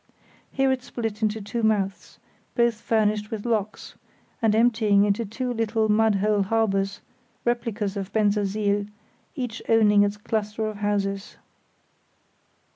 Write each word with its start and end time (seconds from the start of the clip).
Here 0.51 0.71
it 0.71 0.81
split 0.81 1.21
into 1.21 1.41
two 1.41 1.61
mouths, 1.61 2.17
both 2.55 2.81
furnished 2.81 3.29
with 3.29 3.45
locks, 3.45 3.93
and 4.41 4.55
emptying 4.55 5.05
into 5.05 5.25
two 5.25 5.53
little 5.53 5.89
mud 5.89 6.15
hole 6.15 6.41
harbours, 6.41 7.01
replicas 7.45 7.95
of 7.95 8.11
Bensersiel, 8.11 8.87
each 9.35 9.61
owning 9.69 10.01
its 10.01 10.17
cluster 10.17 10.65
of 10.65 10.77
houses. 10.77 11.37